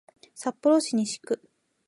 [0.33, 1.39] 札幌市西区